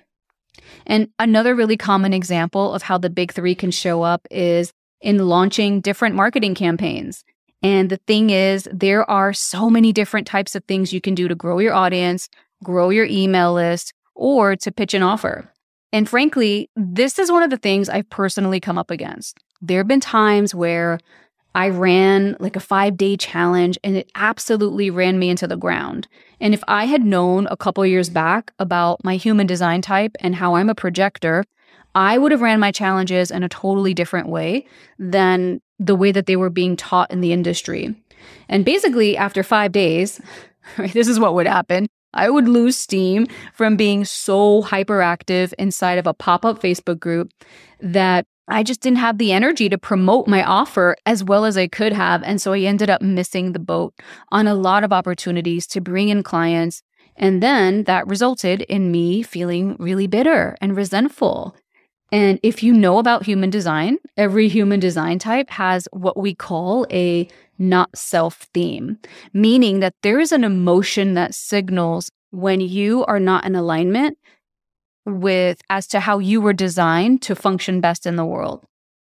And 0.87 1.11
another 1.19 1.55
really 1.55 1.77
common 1.77 2.13
example 2.13 2.73
of 2.73 2.83
how 2.83 2.99
the 2.99 3.11
big 3.11 3.33
3 3.33 3.55
can 3.55 3.71
show 3.71 4.03
up 4.03 4.27
is 4.31 4.73
in 5.01 5.29
launching 5.29 5.81
different 5.81 6.17
marketing 6.17 6.55
campaigns. 6.55 7.25
And 7.63 7.91
the 7.91 8.01
thing 8.07 8.31
is, 8.31 8.69
there 8.73 9.09
are 9.11 9.33
so 9.33 9.69
many 9.69 9.93
different 9.93 10.27
types 10.27 10.55
of 10.55 10.65
things 10.65 10.93
you 10.93 11.01
can 11.01 11.15
do 11.15 11.29
to 11.29 11.35
grow 11.35 11.59
your 11.59 11.75
audience, 11.75 12.29
grow 12.63 12.91
your 12.91 13.07
email 13.07 13.53
list, 13.53 13.93
or 14.15 14.57
to 14.57 14.73
pitch 14.73 14.95
an 14.95 15.03
offer. 15.03 15.53
And 15.93 16.09
frankly, 16.09 16.71
this 16.77 17.19
is 17.19 17.33
one 17.33 17.43
of 17.43 17.51
the 17.51 17.57
things 17.57 17.89
I've 17.89 18.11
personally 18.11 18.61
come 18.61 18.79
up 18.79 18.91
against. 18.91 19.39
There 19.61 19.79
have 19.79 19.89
been 19.89 20.01
times 20.01 20.55
where 20.55 20.99
I 21.55 21.71
ran 21.71 22.37
like 22.39 22.57
a 22.57 22.61
five 22.61 22.97
day 22.97 23.17
challenge 23.17 23.79
and 23.83 23.97
it 23.97 24.11
absolutely 24.15 24.91
ran 24.91 25.19
me 25.19 25.31
into 25.31 25.49
the 25.49 25.57
ground. 25.57 26.07
And 26.41 26.55
if 26.55 26.63
I 26.69 26.85
had 26.85 27.05
known 27.05 27.49
a 27.51 27.57
couple 27.57 27.85
years 27.87 28.11
back 28.11 28.53
about 28.59 29.03
my 29.03 29.17
human 29.17 29.47
design 29.47 29.83
type 29.83 30.15
and 30.21 30.37
how 30.37 30.55
I'm 30.55 30.69
a 30.69 30.75
projector, 30.75 31.45
I 31.95 32.19
would 32.19 32.33
have 32.33 32.43
ran 32.43 32.61
my 32.61 32.71
challenges 32.71 33.31
in 33.31 33.43
a 33.43 33.49
totally 33.49 33.95
different 33.95 34.29
way 34.29 34.67
than 34.99 35.61
the 35.79 35.97
way 35.97 36.13
that 36.13 36.27
they 36.27 36.37
were 36.37 36.51
being 36.51 36.77
taught 36.77 37.11
in 37.11 37.21
the 37.21 37.33
industry. 37.33 37.95
And 38.49 38.65
basically, 38.65 39.17
after 39.17 39.43
five 39.43 39.73
days, 39.73 40.21
right, 40.79 40.93
this 40.93 41.09
is 41.09 41.21
what 41.21 41.35
would 41.35 41.47
happen. 41.47 41.87
I 42.15 42.31
would 42.31 42.49
lose 42.49 42.77
steam 42.77 43.27
from 43.53 43.77
being 43.77 44.05
so 44.05 44.63
hyperactive 44.63 45.53
inside 45.59 45.99
of 45.99 46.07
a 46.07 46.15
pop 46.15 46.45
up 46.45 46.61
Facebook 46.61 46.99
group 46.99 47.31
that 47.81 48.27
I 48.49 48.63
just 48.63 48.81
didn't 48.81 48.99
have 48.99 49.19
the 49.19 49.33
energy 49.33 49.69
to 49.69 49.77
promote 49.77 50.27
my 50.27 50.43
offer 50.43 50.97
as 51.05 51.23
well 51.23 51.45
as 51.45 51.59
I 51.59 51.69
could 51.69 51.93
have. 51.93 52.23
And 52.23 52.41
so 52.41 52.55
I 52.55 52.61
ended 52.61 52.89
up 52.89 53.03
missing 53.03 53.53
the 53.53 53.59
boat 53.59 53.95
on 54.33 54.47
a 54.47 54.55
lot 54.55 54.85
of 54.85 54.93
opportunities 54.93 55.67
to 55.69 55.83
bring 55.83 56.09
in 56.09 56.23
clients. 56.23 56.83
And 57.15 57.43
then 57.43 57.85
that 57.85 58.07
resulted 58.07 58.63
in 58.63 58.91
me 58.91 59.23
feeling 59.23 59.77
really 59.79 60.07
bitter 60.07 60.57
and 60.63 60.75
resentful 60.75 61.55
and 62.11 62.41
if 62.43 62.63
you 62.63 62.73
know 62.73 62.99
about 62.99 63.25
human 63.25 63.51
design, 63.51 63.99
every 64.17 64.49
human 64.49 64.81
design 64.81 65.19
type 65.19 65.51
has 65.51 65.87
what 65.93 66.17
we 66.17 66.35
call 66.35 66.87
a 66.91 67.29
not 67.59 67.97
self 67.97 68.49
theme, 68.55 68.99
meaning 69.33 69.81
that 69.81 69.95
there 70.03 70.19
is 70.21 70.33
an 70.33 70.45
emotion 70.45 71.15
that 71.15 71.35
signals 71.35 72.11
when 72.31 72.61
you 72.61 73.05
are 73.07 73.21
not 73.21 73.45
in 73.45 73.55
alignment 73.55 74.17
with 75.05 75.61
as 75.71 75.87
to 75.89 76.01
how 76.01 76.19
you 76.19 76.41
were 76.41 76.53
designed 76.53 77.23
to 77.23 77.35
function 77.35 77.81
best 77.81 78.07
in 78.07 78.17
the 78.17 78.25
world. 78.25 78.65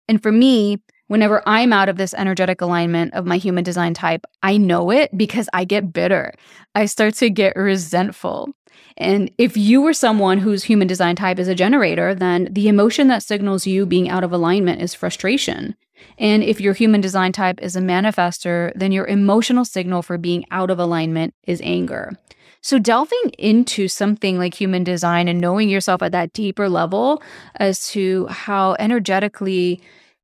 And 0.07 0.21
for 0.21 0.31
me, 0.31 0.79
whenever 1.07 1.41
I'm 1.45 1.73
out 1.73 1.89
of 1.89 1.97
this 1.97 2.13
energetic 2.13 2.61
alignment 2.61 3.13
of 3.13 3.25
my 3.25 3.37
human 3.37 3.63
design 3.63 3.93
type, 3.93 4.25
I 4.43 4.57
know 4.57 4.91
it 4.91 5.15
because 5.17 5.49
I 5.53 5.65
get 5.65 5.91
bitter. 5.93 6.33
I 6.75 6.85
start 6.85 7.15
to 7.15 7.29
get 7.29 7.55
resentful. 7.55 8.49
And 8.97 9.31
if 9.37 9.55
you 9.55 9.81
were 9.81 9.93
someone 9.93 10.39
whose 10.39 10.63
human 10.63 10.87
design 10.87 11.15
type 11.15 11.37
is 11.37 11.47
a 11.47 11.55
generator, 11.55 12.15
then 12.15 12.47
the 12.51 12.67
emotion 12.67 13.07
that 13.09 13.23
signals 13.23 13.67
you 13.67 13.85
being 13.85 14.09
out 14.09 14.23
of 14.23 14.33
alignment 14.33 14.81
is 14.81 14.95
frustration. 14.95 15.75
And 16.17 16.43
if 16.43 16.59
your 16.59 16.73
human 16.73 17.01
design 17.01 17.31
type 17.31 17.59
is 17.61 17.75
a 17.75 17.81
manifester, 17.81 18.71
then 18.75 18.91
your 18.91 19.05
emotional 19.05 19.65
signal 19.65 20.01
for 20.01 20.17
being 20.17 20.45
out 20.51 20.69
of 20.69 20.79
alignment 20.79 21.33
is 21.43 21.61
anger. 21.63 22.17
So, 22.61 22.79
delving 22.79 23.31
into 23.37 23.87
something 23.87 24.37
like 24.39 24.53
human 24.53 24.83
design 24.83 25.27
and 25.27 25.39
knowing 25.39 25.69
yourself 25.69 26.01
at 26.01 26.11
that 26.11 26.33
deeper 26.33 26.67
level 26.67 27.21
as 27.55 27.87
to 27.89 28.25
how 28.27 28.75
energetically 28.79 29.81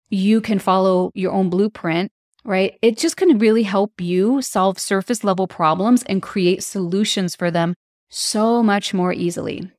you 0.10 0.42
can 0.42 0.60
follow 0.60 1.12
your 1.14 1.32
own 1.32 1.50
blueprint, 1.50 2.12
right? 2.44 2.78
It 2.82 2.98
just 2.98 3.18
can 3.18 3.38
really 3.38 3.64
help 3.64 4.02
you 4.02 4.42
solve 4.42 4.80
surface 4.80 5.24
level 5.24 5.48
problems 5.48 6.04
and 6.04 6.22
create 6.22 6.64
solutions 6.64 7.36
for 7.36 7.52
them 7.52 7.76
so 8.14 8.62
much 8.62 8.94
more 8.94 9.14
easily. 9.14 9.70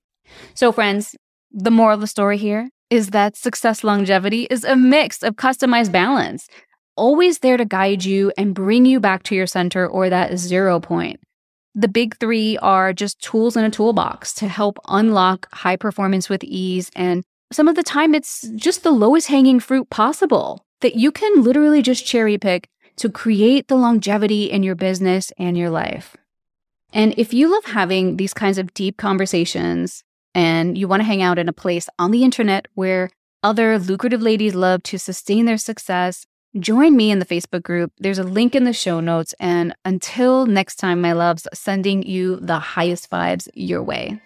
So, 0.54 0.72
friends, 0.72 1.14
the 1.52 1.70
moral 1.70 1.94
of 1.94 2.00
the 2.00 2.06
story 2.06 2.36
here 2.36 2.68
is 2.90 3.10
that 3.10 3.36
success 3.36 3.84
longevity 3.84 4.46
is 4.50 4.64
a 4.64 4.76
mix 4.76 5.22
of 5.22 5.36
customized 5.36 5.92
balance, 5.92 6.48
always 6.96 7.38
there 7.38 7.56
to 7.56 7.64
guide 7.64 8.04
you 8.04 8.32
and 8.36 8.54
bring 8.54 8.84
you 8.84 9.00
back 9.00 9.22
to 9.24 9.34
your 9.34 9.46
center 9.46 9.86
or 9.86 10.10
that 10.10 10.36
zero 10.36 10.80
point. 10.80 11.20
The 11.74 11.88
big 11.88 12.16
three 12.18 12.56
are 12.58 12.92
just 12.92 13.20
tools 13.20 13.56
in 13.56 13.64
a 13.64 13.70
toolbox 13.70 14.32
to 14.34 14.48
help 14.48 14.78
unlock 14.88 15.48
high 15.52 15.76
performance 15.76 16.28
with 16.28 16.44
ease. 16.44 16.90
And 16.94 17.24
some 17.52 17.66
of 17.66 17.74
the 17.74 17.82
time, 17.82 18.14
it's 18.14 18.48
just 18.54 18.84
the 18.84 18.92
lowest 18.92 19.26
hanging 19.26 19.58
fruit 19.58 19.90
possible 19.90 20.64
that 20.82 20.94
you 20.94 21.10
can 21.10 21.42
literally 21.42 21.82
just 21.82 22.06
cherry 22.06 22.38
pick 22.38 22.68
to 22.96 23.08
create 23.08 23.66
the 23.66 23.74
longevity 23.74 24.44
in 24.44 24.62
your 24.62 24.76
business 24.76 25.32
and 25.36 25.58
your 25.58 25.70
life. 25.70 26.16
And 26.94 27.12
if 27.18 27.34
you 27.34 27.50
love 27.50 27.64
having 27.64 28.16
these 28.16 28.32
kinds 28.32 28.56
of 28.56 28.72
deep 28.72 28.96
conversations 28.96 30.04
and 30.32 30.78
you 30.78 30.86
want 30.86 31.00
to 31.00 31.04
hang 31.04 31.22
out 31.22 31.38
in 31.38 31.48
a 31.48 31.52
place 31.52 31.88
on 31.98 32.12
the 32.12 32.22
internet 32.22 32.68
where 32.74 33.10
other 33.42 33.78
lucrative 33.78 34.22
ladies 34.22 34.54
love 34.54 34.82
to 34.84 34.98
sustain 34.98 35.44
their 35.44 35.58
success, 35.58 36.24
join 36.58 36.96
me 36.96 37.10
in 37.10 37.18
the 37.18 37.26
Facebook 37.26 37.64
group. 37.64 37.92
There's 37.98 38.20
a 38.20 38.24
link 38.24 38.54
in 38.54 38.62
the 38.62 38.72
show 38.72 39.00
notes. 39.00 39.34
And 39.40 39.74
until 39.84 40.46
next 40.46 40.76
time, 40.76 41.00
my 41.00 41.12
loves, 41.12 41.48
sending 41.52 42.04
you 42.04 42.36
the 42.36 42.60
highest 42.60 43.10
vibes 43.10 43.48
your 43.54 43.82
way. 43.82 44.22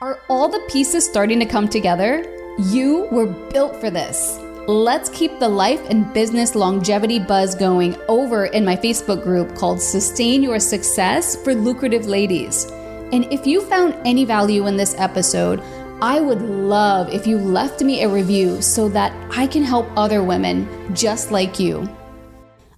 Are 0.00 0.18
all 0.30 0.48
the 0.48 0.66
pieces 0.70 1.04
starting 1.04 1.38
to 1.40 1.46
come 1.46 1.68
together? 1.68 2.24
You 2.58 3.08
were 3.12 3.26
built 3.26 3.76
for 3.76 3.90
this. 3.90 4.38
Let's 4.68 5.08
keep 5.10 5.38
the 5.38 5.48
life 5.48 5.80
and 5.90 6.12
business 6.12 6.56
longevity 6.56 7.20
buzz 7.20 7.54
going 7.54 7.96
over 8.08 8.46
in 8.46 8.64
my 8.64 8.74
Facebook 8.74 9.22
group 9.22 9.54
called 9.54 9.80
Sustain 9.80 10.42
Your 10.42 10.58
Success 10.58 11.36
for 11.44 11.54
Lucrative 11.54 12.06
Ladies. 12.06 12.64
And 13.12 13.32
if 13.32 13.46
you 13.46 13.60
found 13.60 13.94
any 14.04 14.24
value 14.24 14.66
in 14.66 14.76
this 14.76 14.96
episode, 14.98 15.62
I 16.02 16.18
would 16.18 16.42
love 16.42 17.14
if 17.14 17.28
you 17.28 17.38
left 17.38 17.80
me 17.80 18.02
a 18.02 18.08
review 18.08 18.60
so 18.60 18.88
that 18.88 19.12
I 19.30 19.46
can 19.46 19.62
help 19.62 19.86
other 19.96 20.24
women 20.24 20.68
just 20.96 21.30
like 21.30 21.60
you. 21.60 21.88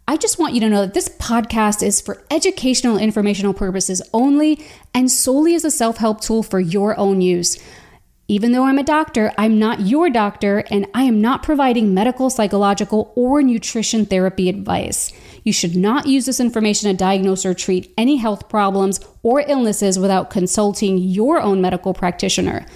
I 0.07 0.18
just 0.18 0.38
want 0.38 0.52
you 0.52 0.61
to 0.61 0.68
know 0.68 0.83
that 0.83 0.92
this 0.92 1.09
podcast 1.09 1.83
is 1.83 2.02
for 2.02 2.23
educational, 2.30 2.99
informational 2.99 3.54
purposes 3.54 4.02
only 4.12 4.62
and 4.92 5.11
solely 5.11 5.54
as 5.54 5.64
a 5.64 5.71
self 5.71 5.97
help 5.97 6.21
tool 6.21 6.42
for 6.42 6.61
your 6.61 6.99
own 6.99 7.23
use. 7.23 7.57
Even 8.30 8.52
though 8.52 8.64
I'm 8.64 8.76
a 8.76 8.82
doctor, 8.82 9.32
I'm 9.38 9.58
not 9.58 9.80
your 9.80 10.11
doctor, 10.11 10.62
and 10.70 10.87
I 10.92 11.04
am 11.04 11.18
not 11.18 11.42
providing 11.42 11.94
medical, 11.94 12.28
psychological, 12.28 13.11
or 13.16 13.42
nutrition 13.42 14.04
therapy 14.04 14.50
advice. 14.50 15.10
You 15.45 15.52
should 15.54 15.75
not 15.75 16.06
use 16.06 16.26
this 16.26 16.38
information 16.38 16.91
to 16.91 16.97
diagnose 16.97 17.47
or 17.47 17.54
treat 17.54 17.91
any 17.97 18.17
health 18.17 18.50
problems 18.50 19.00
or 19.23 19.41
illnesses 19.49 19.99
without 19.99 20.28
consulting 20.28 20.99
your 20.99 21.41
own 21.41 21.62
medical 21.62 21.95
practitioner. 21.95 22.67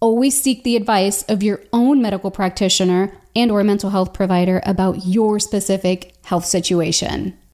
Always 0.00 0.42
seek 0.42 0.64
the 0.64 0.76
advice 0.76 1.22
of 1.24 1.42
your 1.42 1.60
own 1.70 2.00
medical 2.00 2.30
practitioner 2.30 3.12
and 3.36 3.50
or 3.50 3.62
mental 3.62 3.90
health 3.90 4.14
provider 4.14 4.62
about 4.64 5.04
your 5.04 5.38
specific 5.38 6.14
health 6.24 6.46
situation. 6.46 7.37